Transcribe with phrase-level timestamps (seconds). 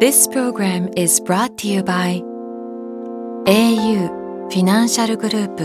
[0.00, 2.22] This program is brought to you by
[3.44, 4.08] au
[4.48, 5.64] フィナンシャルグループ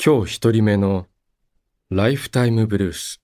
[0.00, 1.08] 今日一人目の
[1.90, 3.20] ライフタイムブルース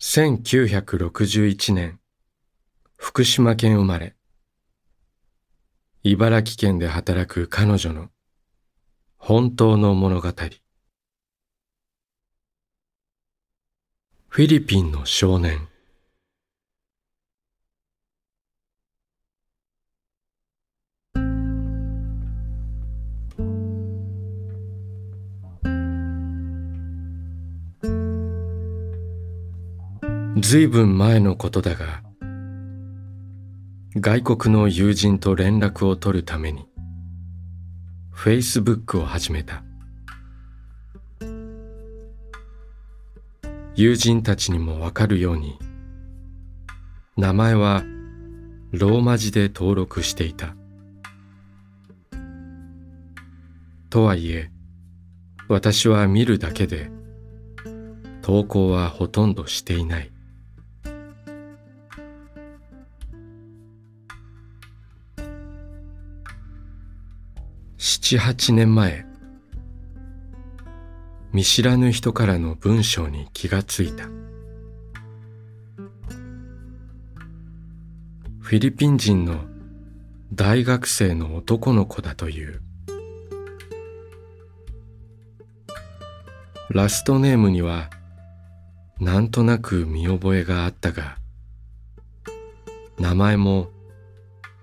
[0.00, 1.98] 1961年
[2.98, 4.14] 福島県生まれ
[6.02, 8.10] 茨城県で働く彼女の
[9.22, 10.28] 本当の物語。
[14.28, 15.68] フィリピンの少年。
[30.40, 32.02] ずいぶん前のことだが
[33.96, 36.69] 外国の友人と連絡を取るために
[38.22, 39.62] Facebook を始めた。
[43.74, 45.58] 友人たちにもわかるように
[47.16, 47.82] 名前は
[48.72, 50.54] ローマ字で登録していた。
[53.88, 54.50] とはいえ
[55.48, 56.90] 私は見るだけで
[58.20, 60.12] 投稿はほとんどしていない。
[68.18, 69.06] 八年前
[71.32, 74.04] 見知らぬ人からの文章に気がついた。
[78.40, 79.44] フィリピン人の
[80.34, 82.60] 大学生の男の子だという。
[86.70, 87.90] ラストネームには
[89.00, 91.16] なんとなく見覚えがあったが
[92.98, 93.70] 名前も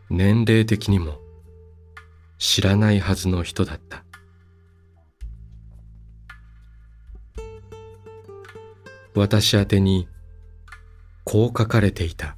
[0.10, 1.20] 年齢的にも
[2.38, 4.04] 知らないはずの人だった。
[9.16, 10.08] 私宛てに
[11.24, 12.38] こう書かれていた。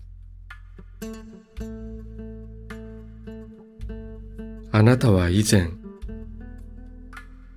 [4.72, 5.72] あなたは以前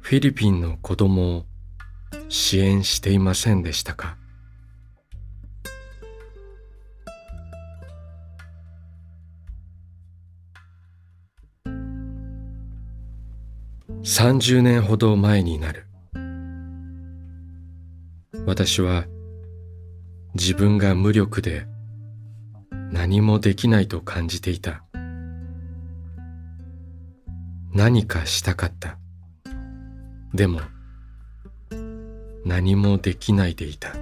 [0.00, 1.47] フィリピンの子供を
[2.28, 4.16] 支援していませんでしたか？
[14.04, 15.86] 30年ほど前になる。
[18.46, 19.04] 私は
[20.34, 21.66] 自分が無力で
[22.90, 24.82] 何もできないと感じていた。
[27.72, 28.98] 何かしたかった。
[30.34, 30.62] でも
[32.44, 33.94] 何もできないでいた。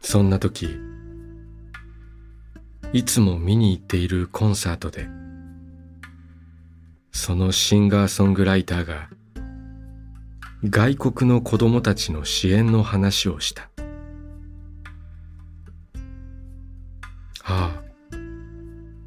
[0.00, 0.68] そんな時
[2.92, 5.08] いつも見に行っているコンサートで
[7.18, 9.08] そのシンガーソングライターが
[10.62, 13.68] 外国の子供たちの支援の話をした
[17.42, 17.82] ああ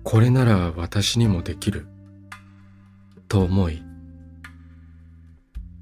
[0.04, 1.88] これなら私にもできる。
[3.30, 3.82] と思い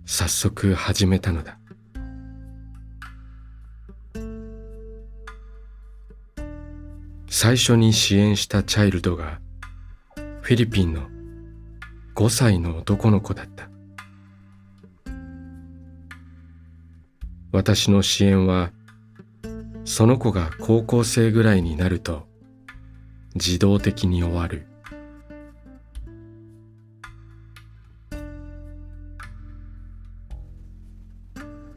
[0.05, 1.57] 早速始めたのだ。
[7.27, 9.39] 最初に支援したチャイルドが
[10.41, 11.18] フィリピンの
[12.19, 13.69] 5歳の男の子だった。
[17.53, 18.73] 私の支援は
[19.85, 22.27] その子が高校生ぐらいになると
[23.35, 24.67] 自動的に終わる。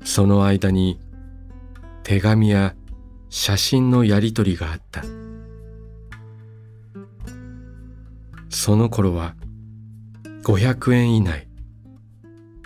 [0.02, 0.98] その間に
[2.02, 2.74] 手紙や
[3.30, 5.04] 写真のやり取りがあった。
[8.50, 9.36] その頃は
[10.44, 11.46] 500円以内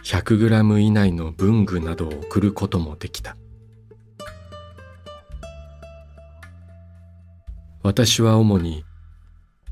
[0.02, 3.37] 100グラム以内の文具などを送ることもできた。
[7.82, 8.87] 私は主に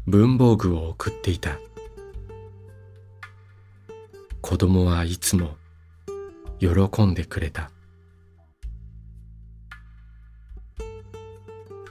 [0.07, 1.59] 文房具を送っていた。
[4.43, 5.57] 子供はいつも
[6.59, 7.71] 喜んでくれた。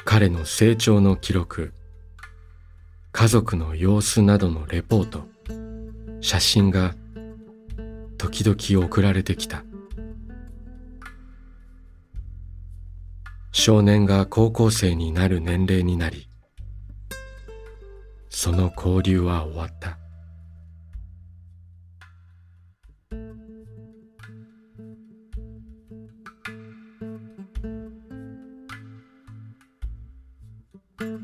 [0.05, 1.73] 彼の成長の記録
[3.11, 5.32] 家族の様子などのレポート。
[6.23, 6.95] 写真が
[8.17, 9.65] 時々送られてきた。
[13.51, 16.27] 少年が高校生になる年齢になり
[18.29, 19.99] その交流は終わった。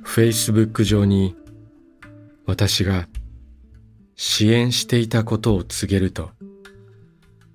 [0.04, 1.36] フェイスブック上に
[2.46, 3.08] 私が
[4.22, 6.32] 支援していたことを告げると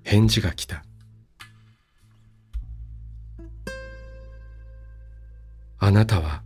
[0.03, 0.83] 返事が来た。
[5.77, 6.41] あなたは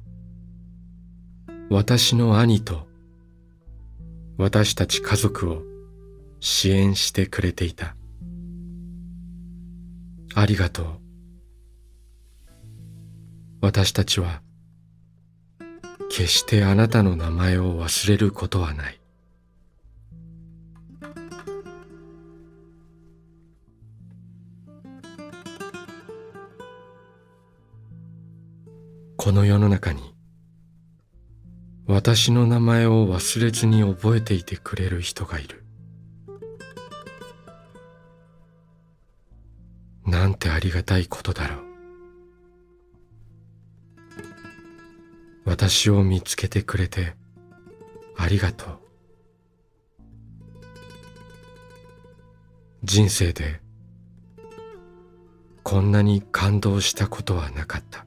[1.70, 2.86] 私の兄と
[4.38, 5.62] 私たち家族を
[6.42, 7.96] 支援してくれていた。
[10.36, 10.86] ありがとう。
[13.62, 14.42] 私たちは
[16.10, 18.99] 決してあなたの名前を忘れることはない。
[29.22, 30.16] この世の中に
[31.86, 35.66] 私の名前を忘れずに覚えていてくれる人がいる。
[40.06, 41.60] なんてありがたいことだろう。
[45.44, 47.14] 私を見つけてくれて
[48.16, 48.80] ありがとう。
[52.86, 53.60] 人生で
[55.64, 58.06] こんなに感動したことはなかった。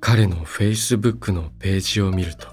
[0.00, 2.46] 彼のフェイスブックのページを見ると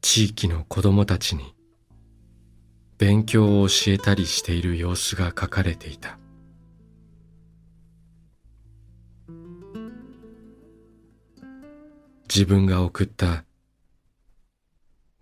[0.00, 1.54] 地域の子供たちに
[2.98, 6.18] 勉強を教えたりしている様子が書かれていた。
[12.28, 13.44] 自分が送った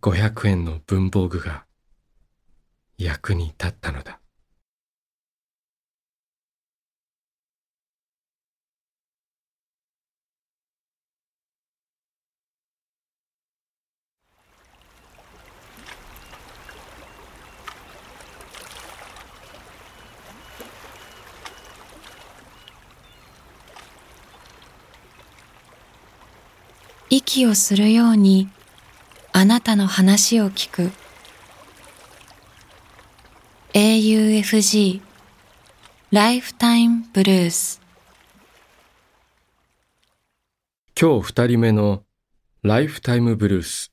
[0.03, 1.64] 500円の文房具が
[2.99, 4.20] 役に立ったのだ。
[27.12, 28.48] 息をするように
[29.32, 30.92] あなたの話を聞く。
[33.72, 35.00] AUFG
[36.12, 37.80] ライフタイムブルース
[41.00, 42.04] 今日二人目の
[42.62, 43.92] ライフタイムブルース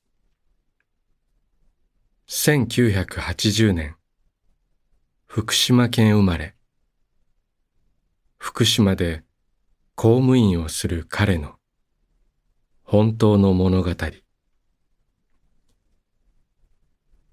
[2.28, 3.96] 1980年。
[5.26, 6.54] 福島県生まれ。
[8.38, 9.24] 福島で
[9.96, 11.57] 公務員をする彼の。
[12.90, 13.90] 本当の物語。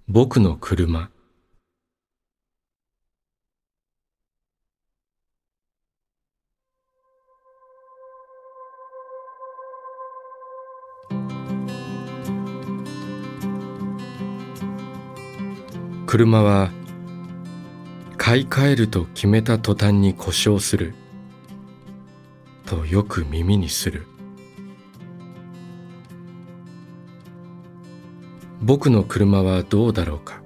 [0.06, 1.10] 僕の車。
[16.06, 16.70] 車は
[18.18, 20.94] 買い替えると決めた途端に故障する。
[22.66, 24.06] とよく耳にする。
[28.66, 30.42] 僕の車はどうだろうか？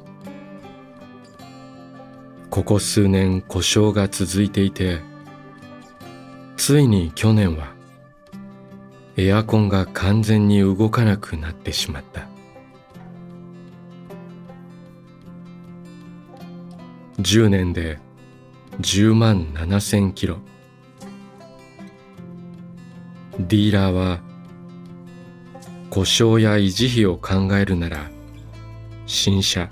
[2.49, 4.99] ここ数年故障が続いていて
[6.57, 7.71] ついに去年は
[9.15, 12.27] エアコンが完全に動かなくなってしまった。
[17.19, 17.99] 10年で
[18.81, 20.39] 10万7千キロ。
[23.39, 24.19] ディーラーは
[25.99, 28.09] 故障や維持費を考えるなら
[29.05, 29.69] 新車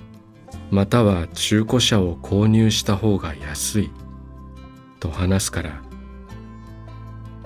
[0.71, 3.91] または中古車を購入した方が安い
[4.99, 5.81] と話すから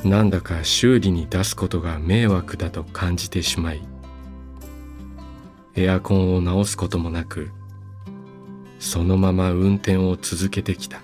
[0.04, 3.84] なんだか修理に出すことが迷惑だと感じてしまい
[5.76, 7.52] エアコンを直すこともなく
[8.80, 11.04] そのまま運転を続けてきた。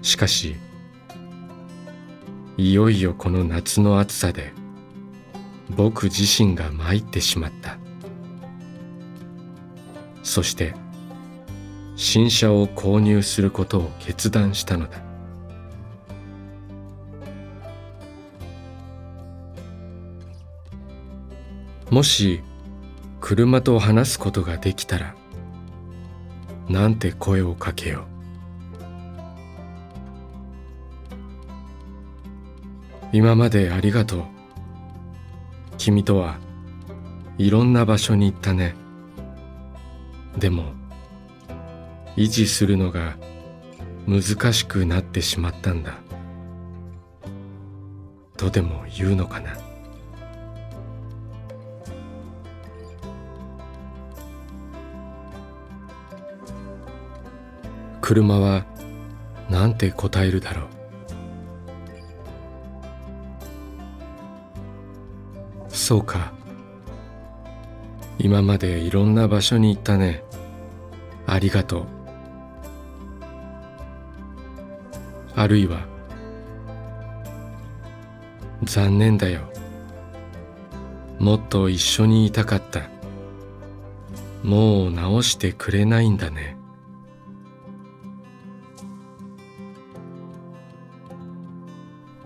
[0.00, 0.56] しかし
[2.58, 4.52] いよいよこの夏の暑さで
[5.68, 7.78] 僕自身が参ってしまった。
[10.22, 10.74] そして
[11.96, 15.02] 新車を購入することを決断したのだ。
[21.90, 22.40] もし
[23.20, 25.14] 車と話すことができたら
[26.68, 28.15] なんて声をかけよう。
[33.16, 34.24] 今までありがとう。
[35.78, 36.38] 君とは
[37.38, 38.74] いろんな場所に行ったね。
[40.36, 40.74] でも
[42.14, 43.16] 維持するのが
[44.06, 45.94] 難しくなってしまったんだ。
[48.36, 49.56] とでも言うのかな。
[58.02, 58.66] 車は
[59.48, 60.75] なんて答えるだろう。
[65.86, 66.32] そうか。
[68.18, 70.24] 今までいろんな場所に行ったね。
[71.28, 71.86] ありがとう。
[75.36, 75.86] あるいは
[78.64, 79.42] 残念だよ。
[81.20, 82.90] もっと一緒にいたかった。
[84.42, 86.56] もう直してくれないんだね。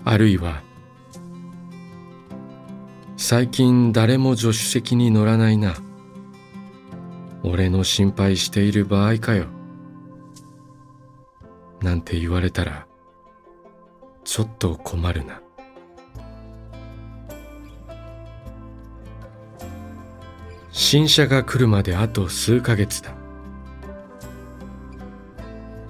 [0.07, 0.63] あるいは
[3.33, 5.77] 最近誰も助手席に乗らないな。
[7.45, 9.47] 俺の心配している場合かよ。
[11.81, 12.89] なんて言われたら
[14.25, 15.41] ちょっと困るな。
[20.73, 23.15] 新車が来るまであと数ヶ月だ。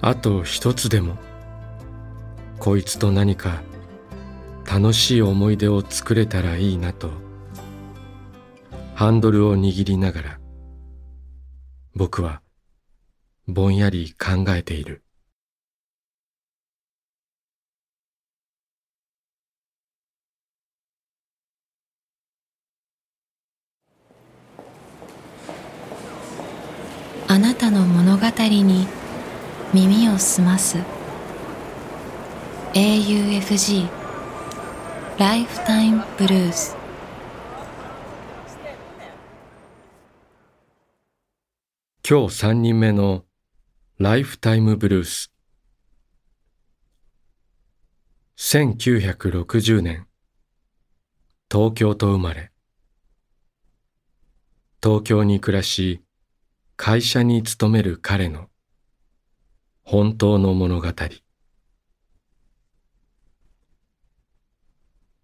[0.01, 1.17] あと一つでも
[2.59, 3.63] こいつと何か
[4.71, 7.30] 楽しい思い出を作れたらいいなと。
[9.01, 10.39] ハンドルを握りながら
[11.95, 12.43] 僕は
[13.47, 15.01] ぼんやり考えている。
[27.27, 28.85] あなたの物語に
[29.73, 30.77] 耳を澄ます。
[32.75, 33.89] AUFG
[35.17, 36.80] ライフタイムブルース
[42.13, 43.23] 今日三人目の
[43.97, 45.31] ライフタイムブルース。
[48.37, 50.07] 1960年。
[51.49, 52.51] 東京と生まれ。
[54.83, 56.01] 東京に暮らし
[56.75, 58.49] 会社に勤める彼の
[59.81, 60.87] 本当の物語。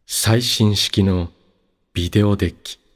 [0.06, 1.32] 最新式の
[1.94, 2.87] ビデオデッキ。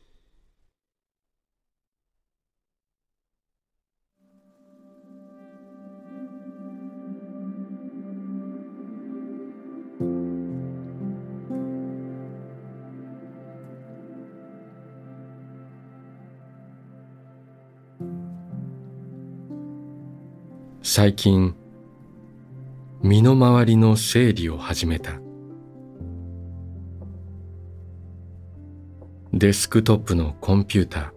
[20.93, 21.55] 最近
[23.01, 25.21] 身の回りの整理を始めた。
[29.31, 31.13] デスクトップのコンピュータ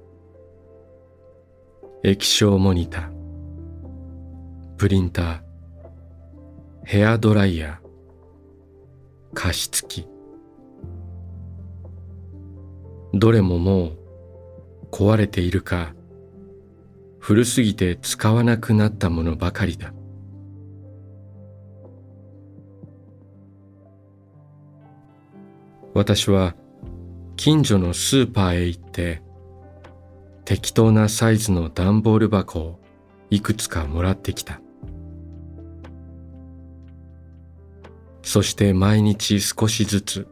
[2.04, 2.08] ー。
[2.08, 3.10] 液晶モニター。
[4.76, 5.40] プリンター。
[6.84, 9.34] ヘアドライヤー。
[9.34, 10.06] 加湿器。
[13.12, 13.98] どれももう
[14.92, 15.96] 壊れているか
[17.26, 19.94] 古すぎて使わなくなったものばかりだ。
[25.94, 26.54] 私は
[27.36, 29.22] 近所のスーパーへ行って
[30.44, 32.80] 適当なサイズの段ボール箱を
[33.30, 34.60] いくつかもらってきた。
[38.20, 40.28] そして毎日少しずつ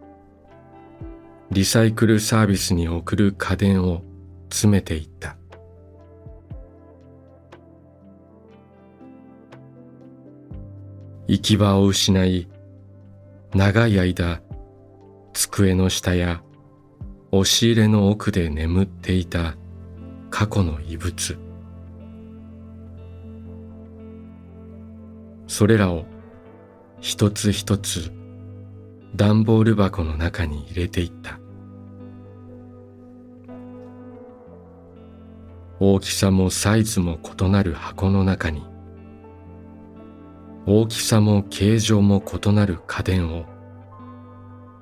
[1.50, 4.02] リサイクルサービスに送る家電を
[4.50, 5.38] 詰めていった。
[11.32, 12.46] 行き場を失い
[13.54, 14.42] 長い間
[15.32, 16.42] 机の下や
[17.30, 19.56] 押し入れの奥で眠っていた
[20.28, 21.38] 過去の遺物。
[25.46, 26.04] それらを
[27.00, 28.12] 一つ一つ
[29.16, 31.40] 段ボール箱の中に入れていった。
[35.80, 38.71] 大きさもサイズも異なる箱の中に
[40.64, 43.46] 大きさも形状も異なる家電を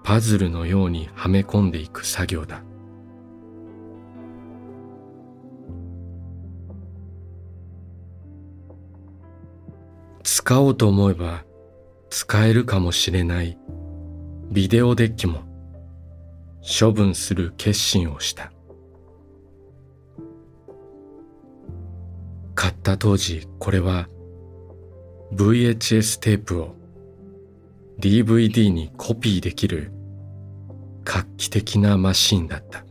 [0.02, 2.62] パズルのようにはめ込んでいく作業だ。
[10.22, 11.44] 使おうと思えば
[12.10, 13.58] 使えるかもしれない。
[14.50, 15.44] ビデオデッキも
[16.60, 18.52] 処分する決心をした。
[22.54, 24.08] 買った当時これは
[25.32, 26.74] VHS テープを
[28.00, 29.92] DVD にコピーできる
[31.04, 32.84] 画期的なマシンだった。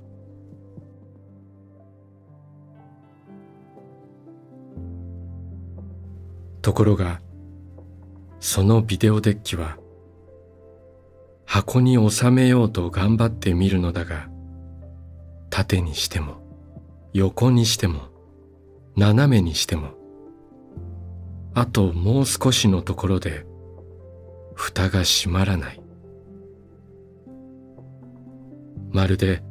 [6.62, 7.22] ところが
[8.40, 9.78] そのビデオデッキは
[11.46, 14.30] 箱に収めようと頑張ってみるのだが
[15.50, 16.42] 縦にしても
[17.12, 18.10] 横にしても
[18.96, 19.99] 斜めにしても
[21.60, 23.46] あともう少しのところで
[24.56, 25.82] 蓋が閉まらない。
[28.92, 29.44] まるで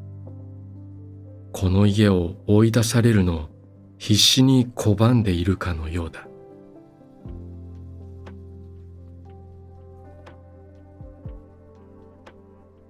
[1.52, 3.48] この家を追い出されるのを
[3.98, 6.26] 必死に拒んでいるかのようだ。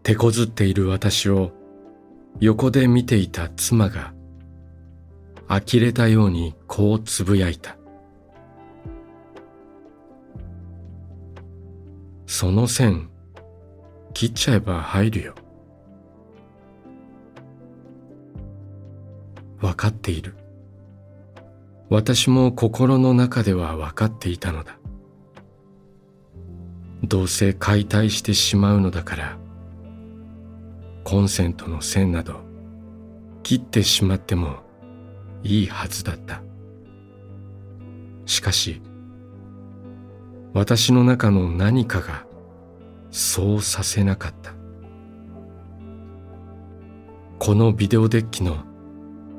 [0.05, 1.51] 手こずっている私を
[2.39, 4.15] 横で見ていた妻が
[5.49, 7.78] 呆れたようにこうつぶやいた。
[12.29, 13.09] その線
[14.13, 15.35] 切っちゃえば入るよ。
[19.59, 20.35] 分かっている。
[21.89, 24.79] 私も心の中では分かっていたのだ。
[27.03, 29.39] どうせ解体してしまうのだから
[31.05, 32.41] コンセントの線など
[33.43, 34.57] 切ってしまっても
[35.43, 36.43] いいはずだった。
[38.27, 38.83] しかし
[40.55, 42.25] 私の中の何かが
[43.11, 44.53] そうさせなかった。
[47.39, 48.65] このビデオデッキの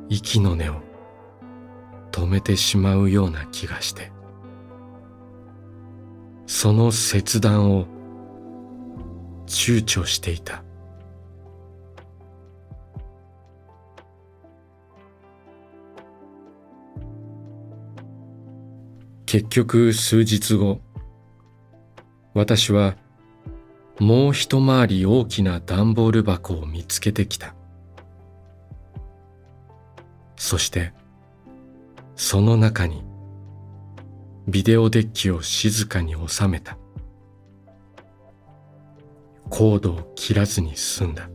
[0.08, 0.82] 息の根を
[2.12, 4.12] 止めてしまうような気がして。
[6.46, 7.86] その切断を
[9.46, 10.64] 躊躇していた。
[19.26, 20.82] 結局数日後
[22.34, 22.96] 私は
[24.00, 27.56] もう一回り大きな段ボール箱を見つけてきた。
[30.38, 30.94] そして
[32.16, 33.04] その中に
[34.48, 36.78] ビデオデッキを静かに収めた。
[39.50, 41.30] コードを切らずに済んだ。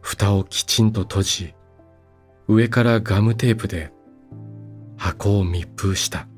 [0.00, 1.54] 蓋をきちんと閉じ
[2.46, 3.90] 上からガムテープで
[4.96, 6.28] 箱を密封した。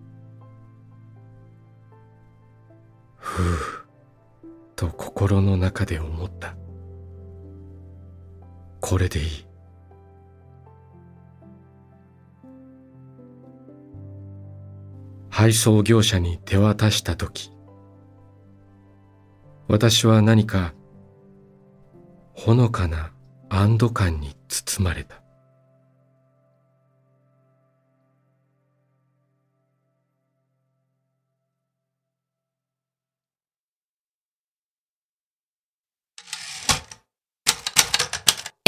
[3.36, 6.56] ふうと心の中で思った。
[8.80, 9.46] これでいい。
[15.28, 17.52] 配送業者に手渡した時
[19.68, 20.72] 私は何か
[22.32, 23.12] ほのかな
[23.50, 25.22] 安堵感に包まれた「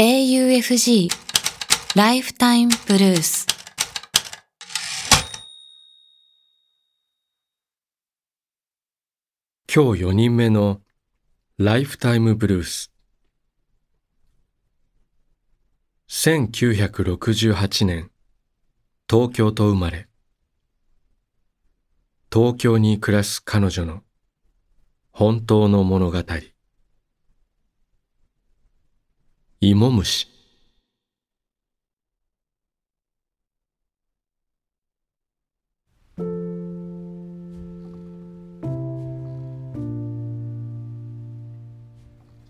[0.01, 1.09] AUFG
[1.93, 3.45] ライフタイムブルース」
[9.67, 10.81] 今日4人目の
[11.57, 12.93] ライフタイムブルース
[16.07, 18.09] 1968年
[19.09, 20.07] 東京と生まれ。
[22.33, 24.03] 東京に暮らす彼女の
[25.11, 26.23] 本当の物語。
[29.61, 30.25] 芋虫。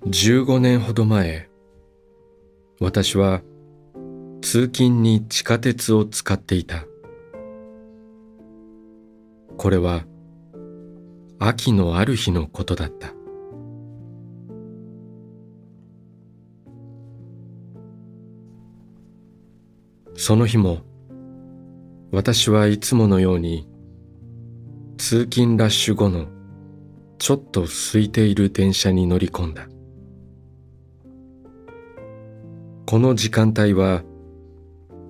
[0.05, 1.49] 15年ほど前
[2.79, 3.41] 私は
[4.43, 6.85] 通勤に地下鉄を使っていた。
[9.57, 10.05] これは
[11.39, 13.18] 秋のある日のことだった。
[20.21, 20.81] その日も
[22.11, 23.69] 私はいつものように
[24.97, 26.27] 通勤ラッシュ後の
[27.19, 29.69] ちょっと空いている電車に乗り込んだ。
[32.85, 34.03] この時間帯は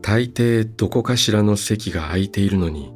[0.04, 2.94] 大抵どこかしらの席が空いているのに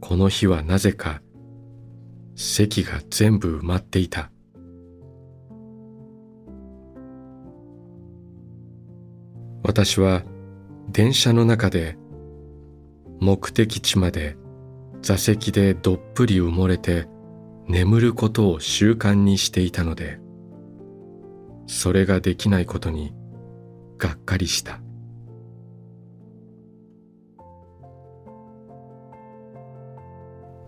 [0.00, 1.20] この日はなぜか
[2.36, 4.30] 席が全部埋まっていた。
[9.64, 10.22] 私は
[10.94, 11.98] 電車の中で
[13.20, 14.36] 目的地まで
[15.02, 17.08] 座席でどっぷり埋もれて
[17.66, 20.20] 眠ることを習慣にしていたので
[21.66, 23.12] それができないことに
[23.98, 24.80] がっかりした。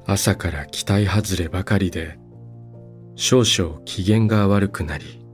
[0.06, 2.18] 朝から期待外ればかりで
[3.14, 5.24] 少々機嫌が悪くなり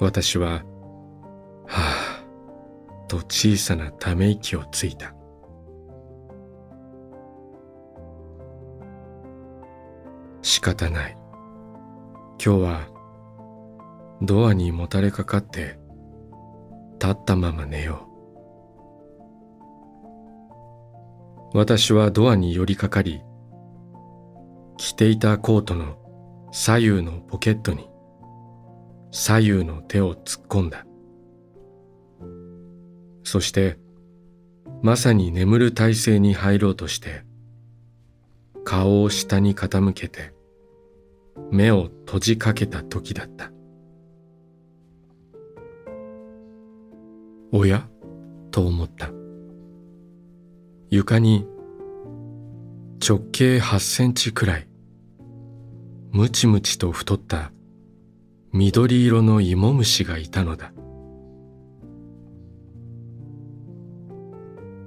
[0.00, 0.64] 私は
[3.08, 5.14] 「」と小さなため息をついた。
[10.42, 11.16] 仕方ない。
[12.44, 12.88] 今日は
[14.22, 15.78] ドアにもたれかかって
[17.00, 18.04] 立ったまま寝よ
[21.54, 21.58] う。
[21.58, 23.22] 私はドアに寄りかかり
[24.76, 25.96] 着ていたコートの
[26.52, 27.88] 左右のポケットに
[29.10, 30.84] 左右の手を突っ込んだ。
[33.28, 33.76] そして
[34.82, 37.24] まさに眠る体勢に入ろうとして
[38.64, 40.32] 顔を下に傾けて
[41.50, 43.52] 目を閉じかけた時だった。
[47.52, 47.86] おや？
[48.50, 49.10] と思った。
[50.88, 51.46] 床に
[53.06, 54.66] 直径8センチくらい
[56.12, 57.52] ムチムチと太った
[58.52, 60.72] 緑色の芋虫がいたのだ。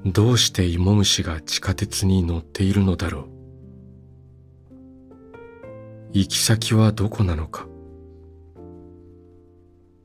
[0.05, 3.29] どうして芋虫が地下鉄に乗っているのだろう。
[6.13, 7.67] 行き先はどこなのか。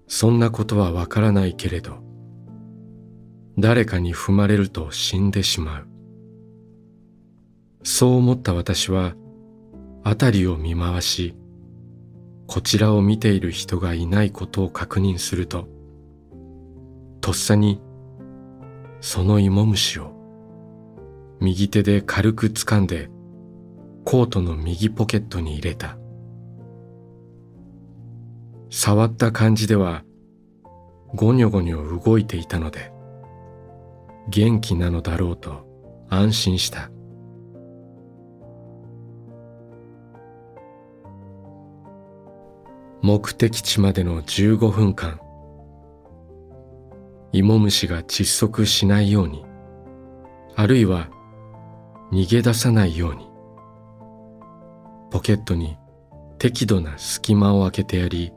[0.07, 1.97] そんなことはわからないけれど
[3.59, 5.89] 誰かに踏まれると死んでしまう。
[7.83, 9.15] そう思った私は
[10.05, 11.35] 辺りを見回し
[12.47, 15.69] こちらを見ている人がいないことを確認すると
[17.21, 17.81] とっさに
[19.01, 20.15] その芋虫を。
[21.41, 23.11] 右手で軽く掴んで
[24.05, 25.99] コートの右ポケットに入れた。
[28.71, 30.03] 触った感じでは
[31.15, 32.93] ゴニョゴニョ動いていたので
[34.29, 35.67] 元気なのだろうと
[36.09, 36.91] 安心した。
[43.03, 45.21] 目的地までの15分間
[47.37, 49.45] 芋虫が窒息しないように
[50.55, 51.11] あるいは
[52.11, 53.29] 逃げ出さないように
[55.11, 55.77] ポケットに
[56.39, 58.33] 適度な隙間を空けてやり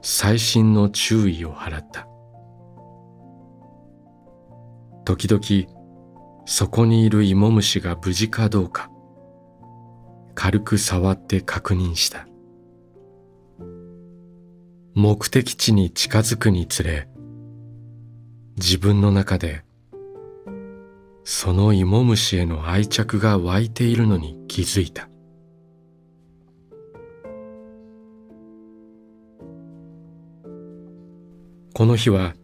[0.00, 2.06] 細心の注意を払った。
[5.04, 5.72] 時々
[6.46, 8.90] そこにいる芋虫が無事かどうか
[10.34, 12.28] 軽く触って確認した。
[14.94, 17.08] 目的地に近づくにつれ
[18.56, 19.64] 自分の中で
[21.24, 25.08] その芋虫への愛着が湧いているのに気づいた。
[31.72, 32.34] この日は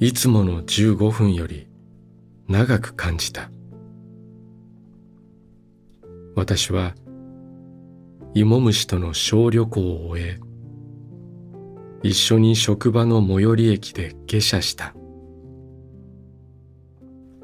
[0.00, 1.68] いつもの15分より
[2.48, 3.50] 長く感じた。
[6.34, 6.94] 私は
[8.34, 10.38] 芋虫との小旅行を終え
[12.02, 14.94] 一緒に職場の最寄り駅で下車した。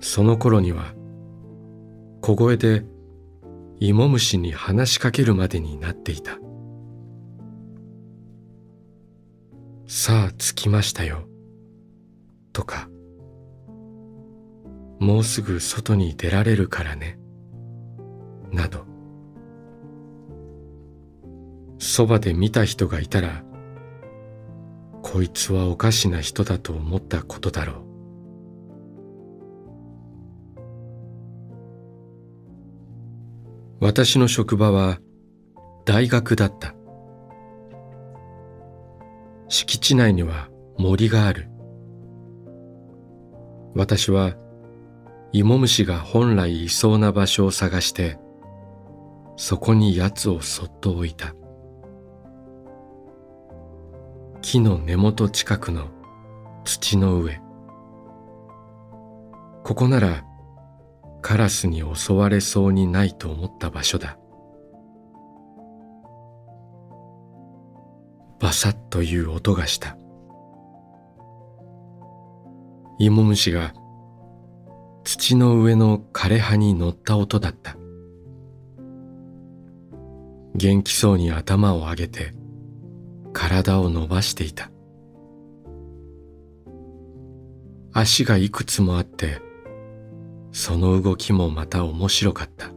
[0.01, 0.95] その頃には
[2.23, 2.85] 小声で
[3.81, 6.39] 芋虫に話しかけるまでになっていた。
[9.87, 11.29] さあ着きましたよ。
[12.53, 12.89] とか
[14.99, 17.19] もうすぐ外に出られるからね。
[18.51, 18.87] など。
[21.79, 23.45] そばで見た人がいたら
[25.09, 27.77] こいつはおかしな人だと思ったことだろう。
[33.81, 34.99] 私の職場は
[35.85, 36.75] 大学だった。
[39.49, 41.49] 敷地内には森がある。
[43.77, 44.35] 私は
[45.31, 48.19] 芋虫が本来いそうな場所を探して
[49.37, 51.33] そこに奴をそっと置いた。
[54.41, 55.89] 木の根元近くの
[56.65, 57.41] 土の上。
[59.65, 60.25] ここなら
[61.23, 64.19] カラスに襲われそうにないと思った場所だ。
[68.39, 69.97] バサッという音がした。
[72.99, 73.75] 芋虫が
[75.05, 77.77] 土の上の枯れ葉に乗った音だった。
[80.55, 82.36] 元気そうに頭を上げて
[83.39, 84.71] 体を伸ばしていた。
[87.93, 89.43] 足がいくつもあって
[90.53, 92.71] その動きもまた面白かった。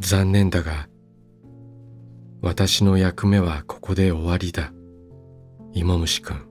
[0.00, 0.86] 残念だが
[2.42, 4.70] 私の役目はここで終わりだ。
[5.72, 6.46] 芋虫くん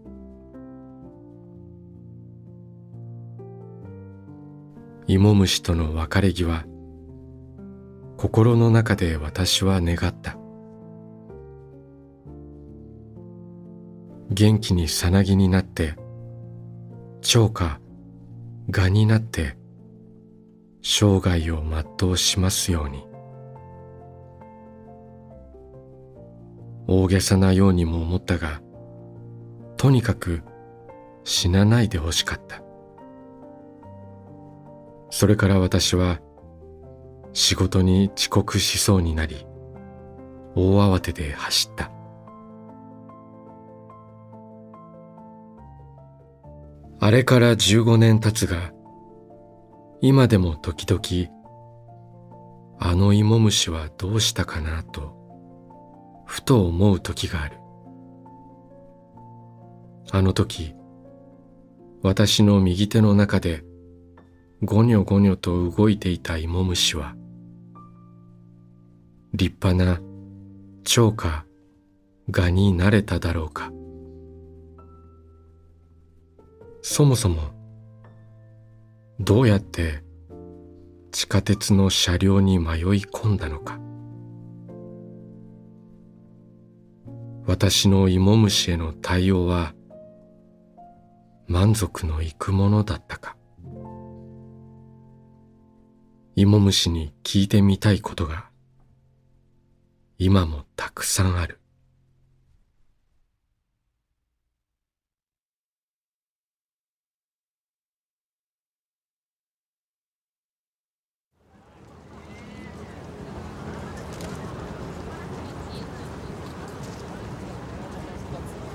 [5.06, 6.71] 芋虫との別れ際
[8.22, 10.38] 心の中で私は願った。
[14.30, 15.96] 元気にさなぎになって
[17.22, 17.82] 蝶か
[18.70, 19.58] 蛾になって
[20.84, 21.64] 生涯を
[22.00, 23.08] 全うしますように。
[26.86, 28.62] 大げさなようにも思ったが
[29.78, 30.44] とにかく
[31.24, 32.62] 死なないでほしかった。
[35.10, 36.20] それから私は
[37.34, 39.46] 仕事に遅刻しそうになり
[40.56, 41.92] 大慌てで走った。
[47.04, 48.72] あれから15年経つが
[50.02, 51.32] 今でも時々
[52.80, 55.18] あの芋虫はどうしたかなと
[56.28, 57.58] ふと思う時がある。
[60.12, 60.76] あの時
[62.04, 63.64] 私の右手の中で
[64.64, 67.16] ごにょごにょと動いていた芋虫は
[69.34, 70.00] 立派な
[70.84, 71.46] 蝶か
[72.30, 73.72] 蛾になれただろうか。
[76.84, 77.42] そもそも
[79.20, 80.04] どうやって
[81.12, 83.80] 地下鉄の車両に迷い込んだのか。
[87.48, 89.74] 私の芋虫への対応は
[91.48, 93.36] 満足のいくものだったか。
[96.36, 98.46] 芋虫に聞いてみたいことが
[100.18, 101.58] 今もたくさんある。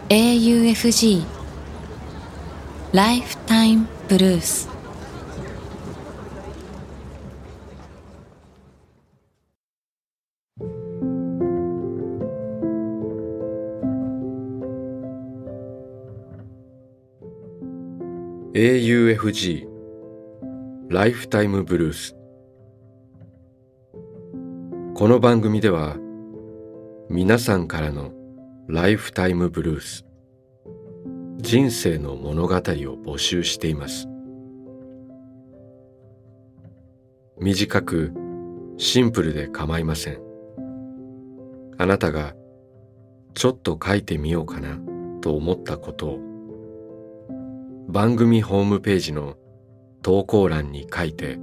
[0.08, 1.24] AUFG
[2.92, 4.68] ライフタイムブルース
[19.16, 19.66] 「fg
[20.90, 22.14] ライフタイムブルース」
[24.94, 25.96] この番組では
[27.08, 28.12] 皆さんからの
[28.68, 30.04] ライフタイムブルース
[31.38, 34.06] 人生の物語を募集しています。
[37.38, 38.12] 短く
[38.76, 40.20] シンプルで構いません。
[41.78, 42.34] あなたが
[43.34, 44.78] ちょっと書いてみようかな
[45.20, 46.35] と思ったことを
[47.88, 49.36] 番組ホームページの
[50.02, 51.38] 投稿欄に書いて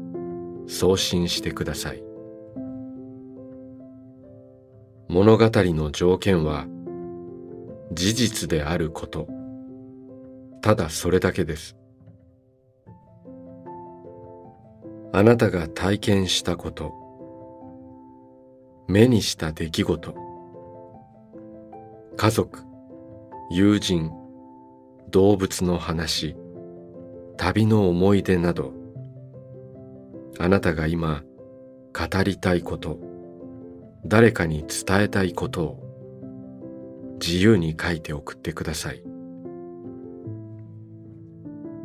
[0.68, 2.04] 送信してください。
[5.08, 6.66] 物語の条件は
[7.94, 9.28] 事実であること。
[10.62, 11.78] ただそれだけです。
[15.14, 16.92] あなたが体験したこと。
[18.88, 20.14] 目にした出来事。
[22.18, 22.60] 家族
[23.50, 24.12] 友人
[25.14, 26.36] 動物の話
[27.38, 28.74] 旅の思い出など
[30.40, 31.22] あなたが今
[31.94, 32.98] 語りたいこと
[34.04, 39.04] 誰かに伝えたいことを自由に書いて送ってください。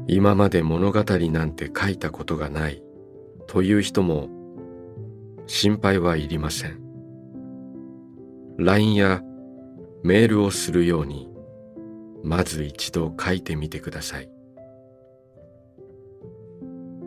[0.09, 2.83] 今まで物語なんて書いたことがない
[3.47, 4.31] という人も
[5.47, 6.81] 心配はいりません。
[8.57, 9.23] LINE や
[10.03, 11.29] メールをするように
[12.23, 14.31] まず一度書いてみてください。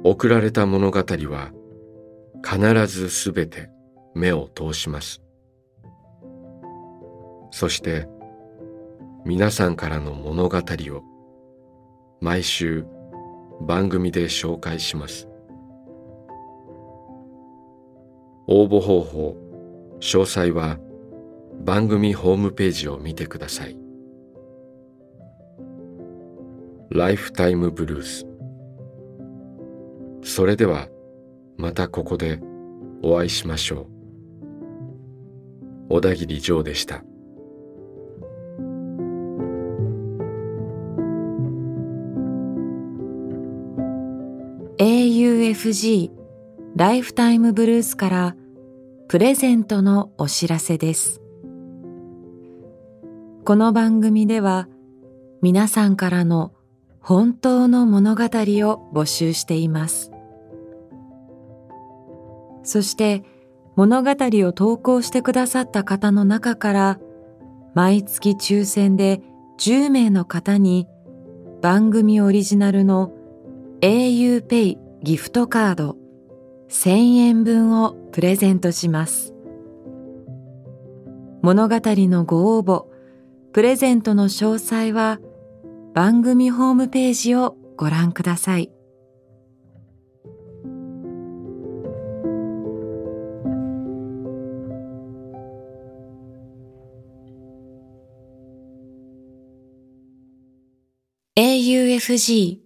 [0.03, 1.51] 送られた物語は
[2.43, 3.69] 必ずすべて
[4.15, 5.21] 目を通します。
[7.51, 8.07] そして
[9.25, 11.03] 皆さんからの物語を
[12.19, 12.85] 毎週
[13.61, 15.27] 番組で紹介します。
[18.47, 19.37] 応募方法
[19.99, 20.79] 詳細は
[21.63, 23.80] 番組ホームページを見てください。
[26.93, 28.27] ライフタイムブルース
[30.23, 30.89] それでは
[31.55, 32.41] またここで
[33.01, 33.87] お会いしましょ
[35.89, 35.93] う。
[35.93, 37.05] 小田切ジョーでした。
[44.77, 46.11] AUFG
[46.75, 48.35] ライフタイムブルースから
[49.07, 51.21] プレゼントのお知らせです。
[53.45, 54.67] この番組では
[55.41, 56.51] 皆さんからの
[57.01, 60.11] 本当の物語を募集しています。
[62.63, 63.23] そして
[63.75, 66.99] 物語を投稿してくださった方の中から
[67.73, 69.21] 毎月抽選で
[69.57, 70.87] 10名の方に
[71.61, 73.11] 番組オリジナルの
[73.81, 75.97] auPay ギフトカード
[76.69, 79.33] 1000円分をプレゼントします。
[81.41, 82.85] 物語のご応募、
[83.51, 85.19] プレゼントの詳細は
[85.93, 88.71] 番組ホームページをご覧ください。
[101.35, 102.59] AUFG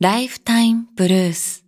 [0.00, 1.64] Lifetime Blues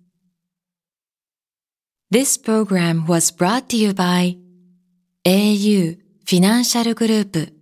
[2.11, 4.37] This program was brought to you by
[5.25, 7.58] au フィ